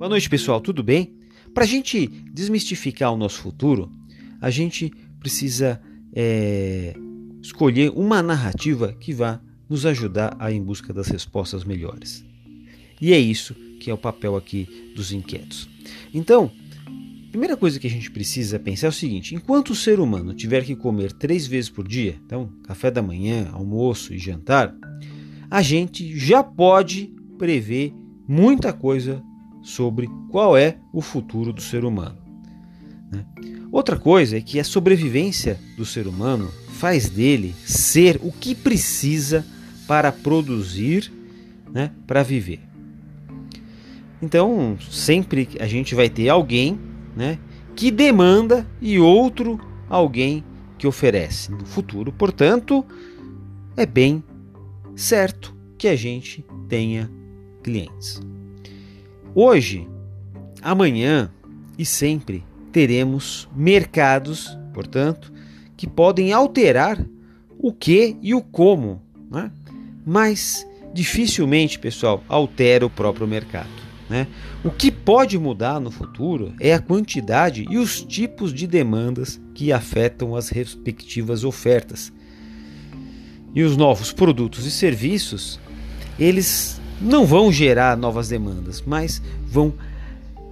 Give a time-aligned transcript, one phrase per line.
[0.00, 1.12] Boa noite, pessoal, tudo bem?
[1.52, 3.92] Para a gente desmistificar o nosso futuro,
[4.40, 5.78] a gente precisa
[6.14, 6.94] é,
[7.42, 12.24] escolher uma narrativa que vá nos ajudar a ir em busca das respostas melhores.
[12.98, 14.66] E é isso que é o papel aqui
[14.96, 15.68] dos inquietos.
[16.14, 16.50] Então,
[16.86, 20.32] a primeira coisa que a gente precisa pensar é o seguinte: enquanto o ser humano
[20.32, 24.74] tiver que comer três vezes por dia, então café da manhã, almoço e jantar,
[25.50, 27.92] a gente já pode prever
[28.26, 29.22] muita coisa
[29.62, 32.18] sobre qual é o futuro do ser humano.
[33.10, 33.24] Né?
[33.72, 39.44] Outra coisa é que a sobrevivência do ser humano faz dele ser o que precisa
[39.86, 41.12] para produzir,
[41.72, 42.60] né, para viver.
[44.22, 46.78] Então, sempre a gente vai ter alguém
[47.16, 47.38] né,
[47.74, 49.58] que demanda e outro
[49.88, 50.44] alguém
[50.78, 51.50] que oferece.
[51.50, 52.84] No futuro, portanto,
[53.76, 54.22] é bem
[54.94, 57.10] certo que a gente tenha
[57.62, 58.20] clientes.
[59.34, 59.86] Hoje,
[60.60, 61.30] amanhã
[61.78, 65.32] e sempre teremos mercados, portanto,
[65.76, 67.04] que podem alterar
[67.58, 69.50] o que e o como, né?
[70.04, 73.68] mas dificilmente, pessoal, altera o próprio mercado.
[74.08, 74.26] Né?
[74.64, 79.72] O que pode mudar no futuro é a quantidade e os tipos de demandas que
[79.72, 82.12] afetam as respectivas ofertas.
[83.54, 85.60] E os novos produtos e serviços,
[86.18, 89.72] eles não vão gerar novas demandas, mas vão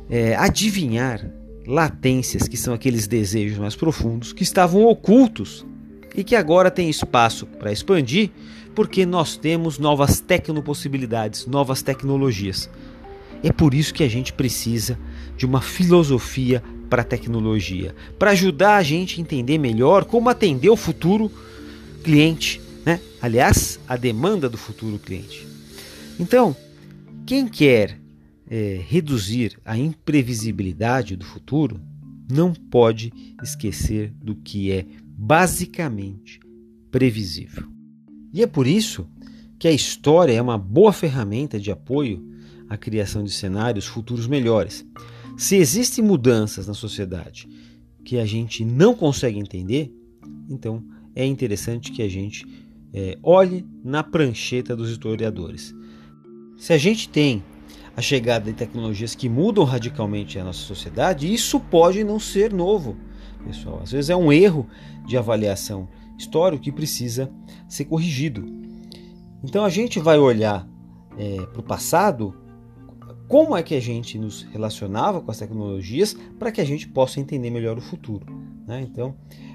[0.09, 1.25] é, adivinhar
[1.67, 5.67] latências, que são aqueles desejos mais profundos, que estavam ocultos
[6.15, 8.31] e que agora têm espaço para expandir,
[8.75, 12.71] porque nós temos novas tecnopossibilidades, novas tecnologias.
[13.43, 14.99] É por isso que a gente precisa
[15.37, 20.71] de uma filosofia para a tecnologia, para ajudar a gente a entender melhor como atender
[20.71, 21.31] o futuro
[22.03, 22.99] cliente, né?
[23.21, 25.47] Aliás, a demanda do futuro cliente.
[26.19, 26.55] Então,
[27.27, 28.01] quem quer
[28.51, 31.81] é, reduzir a imprevisibilidade do futuro
[32.31, 33.13] não pode
[33.43, 36.41] esquecer do que é basicamente
[36.91, 37.65] previsível.
[38.33, 39.07] E é por isso
[39.59, 42.25] que a história é uma boa ferramenta de apoio
[42.69, 44.87] à criação de cenários futuros melhores.
[45.37, 47.49] Se existem mudanças na sociedade
[48.05, 49.93] que a gente não consegue entender,
[50.49, 52.47] então é interessante que a gente
[52.93, 55.75] é, olhe na prancheta dos historiadores.
[56.59, 57.45] Se a gente tem
[57.97, 62.97] a chegada de tecnologias que mudam radicalmente a nossa sociedade, isso pode não ser novo,
[63.47, 63.81] pessoal.
[63.81, 64.67] Às vezes é um erro
[65.07, 65.89] de avaliação
[66.19, 67.31] histórico que precisa
[67.69, 68.45] ser corrigido.
[69.45, 70.69] Então a gente vai olhar
[71.17, 72.35] é, para o passado,
[73.29, 77.21] como é que a gente nos relacionava com as tecnologias para que a gente possa
[77.21, 78.27] entender melhor o futuro.
[78.67, 78.81] Né?
[78.83, 79.15] Então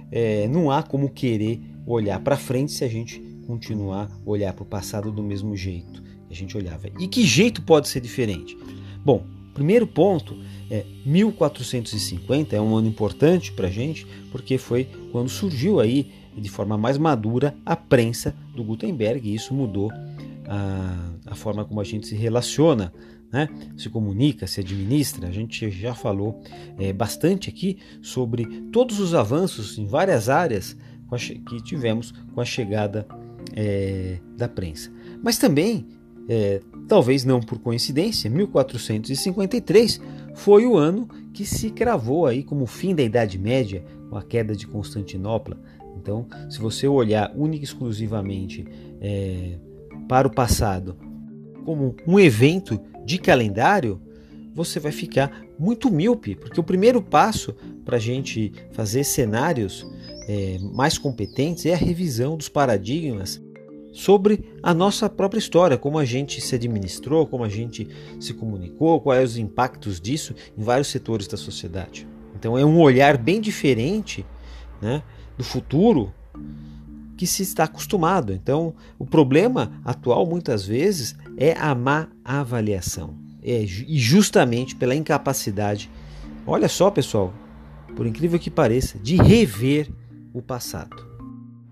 [0.09, 4.65] é, não há como querer olhar para frente se a gente continuar olhar para o
[4.65, 6.87] passado do mesmo jeito a gente olhava.
[6.99, 8.57] E que jeito pode ser diferente?
[9.05, 10.37] Bom, primeiro ponto
[10.69, 16.49] é 1450 é um ano importante para a gente porque foi quando surgiu aí de
[16.49, 19.91] forma mais madura a prensa do Gutenberg e isso mudou
[20.47, 22.91] a, a forma como a gente se relaciona,
[23.31, 23.47] né?
[23.77, 25.27] se comunica, se administra.
[25.27, 26.41] A gente já falou
[26.79, 30.75] é, bastante aqui sobre todos os avanços em várias áreas
[31.47, 33.05] que tivemos com a chegada
[33.55, 34.91] é, da prensa.
[35.21, 35.85] Mas também
[36.27, 40.01] é, talvez não por coincidência, 1453
[40.35, 44.55] foi o ano que se cravou aí como fim da Idade Média, com a queda
[44.55, 45.57] de Constantinopla.
[45.97, 48.65] Então, se você olhar única e exclusivamente
[49.01, 49.57] é,
[50.07, 50.95] para o passado
[51.65, 54.01] como um evento de calendário,
[54.53, 59.85] você vai ficar muito míope, porque o primeiro passo para a gente fazer cenários
[60.27, 63.41] é, mais competentes é a revisão dos paradigmas
[63.93, 67.87] sobre a nossa própria história, como a gente se administrou, como a gente
[68.19, 72.07] se comunicou, quais os impactos disso em vários setores da sociedade.
[72.35, 74.25] Então é um olhar bem diferente
[74.81, 75.03] né,
[75.37, 76.11] do futuro
[77.15, 78.33] que se está acostumado.
[78.33, 83.15] Então o problema atual muitas vezes é a má avaliação.
[83.43, 85.89] É, e justamente pela incapacidade,
[86.47, 87.31] olha só pessoal,
[87.95, 89.91] por incrível que pareça, de rever
[90.33, 90.95] o passado.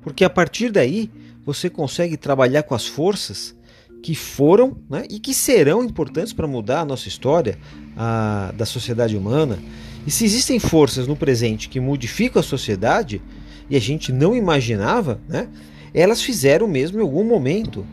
[0.02, 1.10] Porque a partir daí
[1.46, 3.56] você consegue trabalhar com as forças
[4.02, 7.58] que foram né, e que serão importantes para mudar a nossa história
[7.96, 9.60] a, da sociedade humana.
[10.06, 13.22] E se existem forças no presente que modificam a sociedade
[13.70, 15.48] e a gente não imaginava, né,
[15.94, 17.86] elas fizeram mesmo em algum momento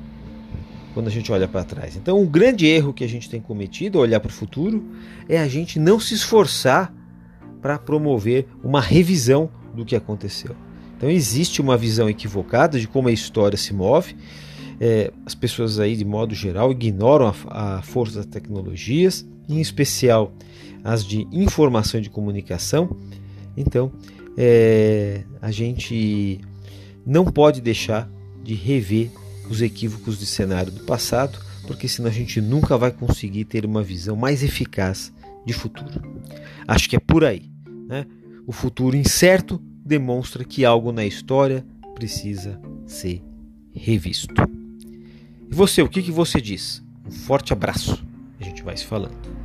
[0.94, 1.96] quando a gente olha para trás.
[1.96, 4.84] Então, o grande erro que a gente tem cometido ao olhar para o futuro
[5.28, 6.92] é a gente não se esforçar
[7.60, 10.56] para promover uma revisão do que aconteceu.
[10.98, 14.14] Então existe uma visão equivocada de como a história se move
[14.80, 20.32] é, as pessoas aí, de modo geral, ignoram a, a força das tecnologias, em especial
[20.84, 22.96] as de informação e de comunicação.
[23.56, 23.92] Então,
[24.36, 26.40] é, a gente
[27.04, 28.08] não pode deixar
[28.42, 29.10] de rever
[29.50, 33.82] os equívocos de cenário do passado, porque senão a gente nunca vai conseguir ter uma
[33.82, 35.12] visão mais eficaz
[35.44, 36.02] de futuro.
[36.66, 37.50] Acho que é por aí.
[37.88, 38.06] Né?
[38.46, 43.22] O futuro incerto demonstra que algo na história precisa ser
[43.74, 44.34] revisto.
[45.50, 46.84] E você, o que, que você diz?
[47.06, 48.04] Um forte abraço.
[48.38, 49.37] A gente vai se falando.